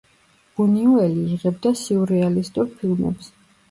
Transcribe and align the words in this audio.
ბუნიუელი 0.59 1.27
იღებდა 1.35 1.77
სიურრეალისტურ 1.85 2.77
ფილმებს. 2.77 3.35